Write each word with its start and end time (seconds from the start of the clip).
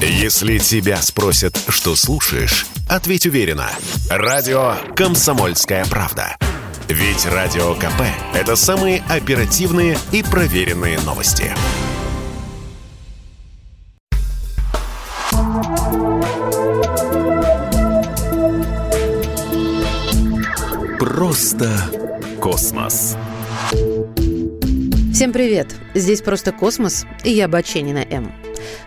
Если 0.00 0.58
тебя 0.58 1.00
спросят, 1.00 1.58
что 1.68 1.96
слушаешь, 1.96 2.66
ответь 2.86 3.24
уверенно. 3.24 3.70
Радио 4.10 4.74
«Комсомольская 4.94 5.86
правда». 5.86 6.36
Ведь 6.88 7.24
Радио 7.24 7.74
КП– 7.74 8.02
это 8.34 8.56
самые 8.56 9.02
оперативные 9.08 9.98
и 10.12 10.22
проверенные 10.22 11.00
новости. 11.00 11.50
Просто 20.98 21.70
космос. 22.38 23.16
Всем 25.14 25.32
привет! 25.32 25.74
Здесь 25.94 26.20
«Просто 26.20 26.52
космос» 26.52 27.06
и 27.24 27.30
я 27.30 27.48
Баченина 27.48 28.04
М. 28.10 28.30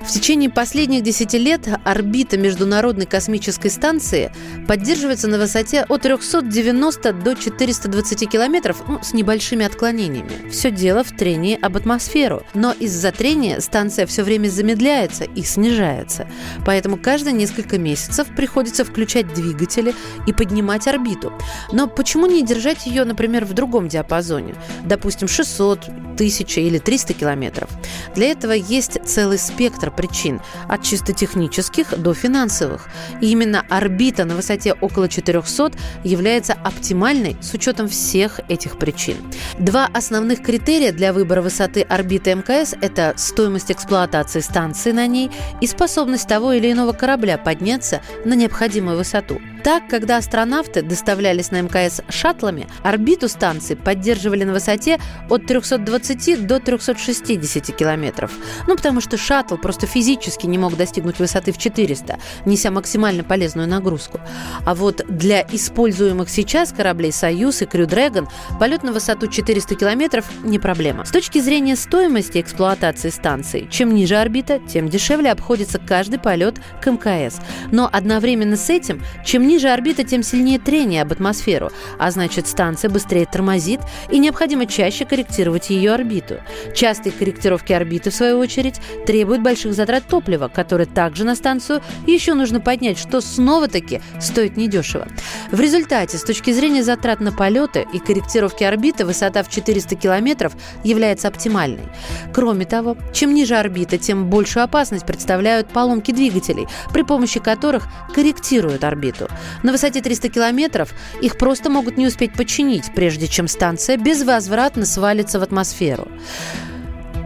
В 0.00 0.10
течение 0.10 0.50
последних 0.50 1.02
10 1.02 1.34
лет 1.34 1.68
орбита 1.84 2.38
Международной 2.38 3.06
космической 3.06 3.68
станции 3.68 4.32
поддерживается 4.66 5.28
на 5.28 5.38
высоте 5.38 5.84
от 5.88 6.02
390 6.02 7.12
до 7.12 7.34
420 7.34 8.30
километров 8.30 8.82
ну, 8.88 9.00
с 9.02 9.12
небольшими 9.12 9.66
отклонениями. 9.66 10.50
Все 10.50 10.70
дело 10.70 11.04
в 11.04 11.12
трении 11.12 11.58
об 11.60 11.76
атмосферу. 11.76 12.42
Но 12.54 12.72
из-за 12.72 13.12
трения 13.12 13.60
станция 13.60 14.06
все 14.06 14.22
время 14.22 14.48
замедляется 14.48 15.24
и 15.24 15.42
снижается. 15.42 16.26
Поэтому 16.64 16.96
каждые 16.96 17.32
несколько 17.32 17.78
месяцев 17.78 18.28
приходится 18.34 18.84
включать 18.84 19.32
двигатели 19.34 19.94
и 20.26 20.32
поднимать 20.32 20.86
орбиту. 20.86 21.32
Но 21.72 21.86
почему 21.86 22.26
не 22.26 22.44
держать 22.44 22.86
ее, 22.86 23.04
например, 23.04 23.44
в 23.44 23.52
другом 23.52 23.88
диапазоне? 23.88 24.54
Допустим, 24.84 25.28
600, 25.28 25.88
1000 25.88 26.60
или 26.60 26.78
300 26.78 27.14
километров. 27.14 27.70
Для 28.14 28.30
этого 28.30 28.52
есть 28.52 28.98
целый 29.04 29.38
спектр 29.58 29.90
причин, 29.90 30.40
от 30.68 30.84
чисто 30.84 31.12
технических 31.12 31.98
до 31.98 32.14
финансовых. 32.14 32.86
И 33.20 33.32
именно 33.32 33.64
орбита 33.68 34.24
на 34.24 34.36
высоте 34.36 34.72
около 34.72 35.08
400 35.08 35.72
является 36.04 36.52
оптимальной 36.52 37.36
с 37.40 37.52
учетом 37.54 37.88
всех 37.88 38.38
этих 38.48 38.78
причин. 38.78 39.16
Два 39.58 39.88
основных 39.92 40.42
критерия 40.42 40.92
для 40.92 41.12
выбора 41.12 41.42
высоты 41.42 41.82
орбиты 41.82 42.36
МКС– 42.36 42.76
это 42.80 43.14
стоимость 43.16 43.72
эксплуатации 43.72 44.38
станции 44.38 44.92
на 44.92 45.08
ней 45.08 45.28
и 45.60 45.66
способность 45.66 46.28
того 46.28 46.52
или 46.52 46.70
иного 46.70 46.92
корабля 46.92 47.36
подняться 47.36 48.00
на 48.24 48.34
необходимую 48.34 48.96
высоту. 48.96 49.40
Так, 49.64 49.88
когда 49.88 50.18
астронавты 50.18 50.82
доставлялись 50.82 51.50
на 51.50 51.62
МКС 51.62 52.00
шаттлами, 52.08 52.68
орбиту 52.82 53.28
станции 53.28 53.74
поддерживали 53.74 54.44
на 54.44 54.52
высоте 54.52 55.00
от 55.28 55.46
320 55.46 56.46
до 56.46 56.60
360 56.60 57.76
километров. 57.76 58.30
Ну, 58.66 58.76
потому 58.76 59.00
что 59.00 59.16
шаттл 59.16 59.47
просто 59.56 59.86
физически 59.86 60.46
не 60.46 60.58
мог 60.58 60.76
достигнуть 60.76 61.18
высоты 61.18 61.52
в 61.52 61.58
400, 61.58 62.18
неся 62.44 62.70
максимально 62.70 63.24
полезную 63.24 63.68
нагрузку. 63.68 64.20
А 64.64 64.74
вот 64.74 65.02
для 65.08 65.42
используемых 65.42 66.28
сейчас 66.28 66.72
кораблей 66.72 67.12
«Союз» 67.12 67.62
и 67.62 67.66
«Крю 67.66 67.86
Дрэгон» 67.86 68.28
полет 68.58 68.82
на 68.82 68.92
высоту 68.92 69.26
400 69.26 69.74
километров 69.74 70.24
не 70.42 70.58
проблема. 70.58 71.04
С 71.04 71.10
точки 71.10 71.40
зрения 71.40 71.76
стоимости 71.76 72.40
эксплуатации 72.40 73.10
станции, 73.10 73.68
чем 73.70 73.94
ниже 73.94 74.16
орбита, 74.16 74.58
тем 74.58 74.88
дешевле 74.88 75.30
обходится 75.30 75.78
каждый 75.78 76.18
полет 76.18 76.56
к 76.82 76.90
МКС. 76.90 77.40
Но 77.70 77.88
одновременно 77.90 78.56
с 78.56 78.68
этим, 78.70 79.02
чем 79.24 79.46
ниже 79.46 79.68
орбита, 79.68 80.04
тем 80.04 80.22
сильнее 80.22 80.58
трение 80.58 81.02
об 81.02 81.12
атмосферу, 81.12 81.70
а 81.98 82.10
значит 82.10 82.46
станция 82.46 82.90
быстрее 82.90 83.26
тормозит 83.26 83.80
и 84.10 84.18
необходимо 84.18 84.66
чаще 84.66 85.04
корректировать 85.04 85.70
ее 85.70 85.92
орбиту. 85.92 86.36
Частые 86.74 87.12
корректировки 87.12 87.72
орбиты, 87.72 88.10
в 88.10 88.14
свою 88.14 88.38
очередь, 88.38 88.80
требуют 89.06 89.37
больших 89.38 89.74
затрат 89.74 90.04
топлива, 90.08 90.48
которые 90.48 90.86
также 90.86 91.24
на 91.24 91.34
станцию 91.34 91.82
еще 92.06 92.34
нужно 92.34 92.60
поднять, 92.60 92.98
что 92.98 93.20
снова-таки 93.20 94.00
стоит 94.20 94.56
недешево. 94.56 95.08
В 95.50 95.60
результате, 95.60 96.18
с 96.18 96.22
точки 96.22 96.52
зрения 96.52 96.82
затрат 96.82 97.20
на 97.20 97.32
полеты 97.32 97.86
и 97.92 97.98
корректировки 97.98 98.64
орбиты, 98.64 99.04
высота 99.04 99.42
в 99.42 99.48
400 99.48 99.96
километров 99.96 100.54
является 100.84 101.28
оптимальной. 101.28 101.84
Кроме 102.32 102.64
того, 102.64 102.96
чем 103.12 103.34
ниже 103.34 103.56
орбита, 103.56 103.98
тем 103.98 104.28
большую 104.28 104.64
опасность 104.64 105.06
представляют 105.06 105.68
поломки 105.68 106.12
двигателей, 106.12 106.66
при 106.92 107.02
помощи 107.02 107.40
которых 107.40 107.86
корректируют 108.14 108.84
орбиту. 108.84 109.28
На 109.62 109.72
высоте 109.72 110.00
300 110.00 110.28
километров 110.28 110.92
их 111.20 111.38
просто 111.38 111.70
могут 111.70 111.96
не 111.96 112.06
успеть 112.06 112.34
починить, 112.34 112.92
прежде 112.94 113.26
чем 113.26 113.48
станция 113.48 113.96
безвозвратно 113.96 114.86
свалится 114.86 115.38
в 115.38 115.42
атмосферу. 115.42 116.08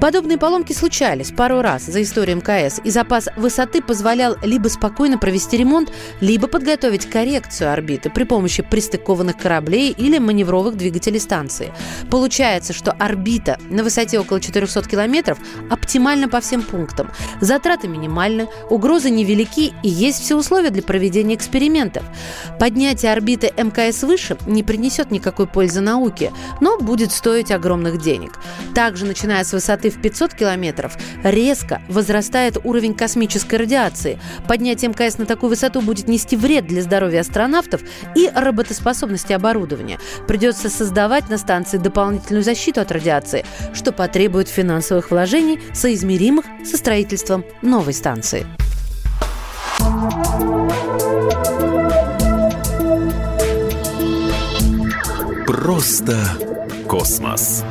Подобные 0.00 0.38
поломки 0.38 0.72
случались 0.72 1.30
пару 1.30 1.60
раз 1.60 1.84
за 1.84 2.00
историю 2.00 2.38
МКС, 2.38 2.80
и 2.82 2.90
запас 2.90 3.28
высоты 3.36 3.82
позволял 3.82 4.34
либо 4.42 4.68
спокойно 4.68 5.18
провести 5.18 5.58
ремонт, 5.58 5.92
либо 6.22 6.46
подготовить 6.46 7.04
коррекцию 7.04 7.70
орбиты 7.70 8.08
при 8.08 8.24
помощи 8.24 8.62
пристыкованных 8.62 9.36
кораблей 9.36 9.90
или 9.90 10.16
маневровых 10.16 10.78
двигателей 10.78 11.20
станции. 11.20 11.74
Получается, 12.10 12.72
что 12.72 12.92
орбита 12.92 13.58
на 13.68 13.84
высоте 13.84 14.18
около 14.18 14.40
400 14.40 14.88
километров 14.88 15.38
оптимальна 15.68 16.30
по 16.30 16.40
всем 16.40 16.62
пунктам. 16.62 17.10
Затраты 17.42 17.86
минимальны, 17.86 18.48
угрозы 18.70 19.10
невелики 19.10 19.74
и 19.82 19.88
есть 19.88 20.22
все 20.22 20.34
условия 20.34 20.70
для 20.70 20.82
проведения 20.82 21.34
экспериментов. 21.34 22.04
Поднятие 22.58 23.12
орбиты 23.12 23.52
МКС 23.54 24.02
выше 24.04 24.38
не 24.46 24.62
принесет 24.62 25.10
никакой 25.10 25.46
пользы 25.46 25.82
науке, 25.82 26.32
но 26.62 26.78
будет 26.78 27.12
стоить 27.12 27.50
огромных 27.50 28.00
денег. 28.00 28.32
Также, 28.74 29.04
начиная 29.04 29.44
с 29.44 29.52
высоты 29.52 29.89
в 29.90 30.00
500 30.00 30.34
километров 30.34 30.96
резко 31.22 31.82
возрастает 31.88 32.56
уровень 32.64 32.94
космической 32.94 33.56
радиации. 33.56 34.18
Поднятие 34.48 34.90
МКС 34.90 35.18
на 35.18 35.26
такую 35.26 35.50
высоту 35.50 35.80
будет 35.80 36.08
нести 36.08 36.36
вред 36.36 36.66
для 36.66 36.82
здоровья 36.82 37.20
астронавтов 37.20 37.80
и 38.14 38.30
работоспособности 38.34 39.32
оборудования. 39.32 39.98
Придется 40.26 40.68
создавать 40.68 41.28
на 41.28 41.38
станции 41.38 41.78
дополнительную 41.78 42.44
защиту 42.44 42.80
от 42.80 42.92
радиации, 42.92 43.44
что 43.74 43.92
потребует 43.92 44.48
финансовых 44.48 45.10
вложений, 45.10 45.60
соизмеримых 45.72 46.44
со 46.64 46.76
строительством 46.76 47.44
новой 47.62 47.94
станции. 47.94 48.46
Просто 55.46 56.16
космос. 56.86 57.64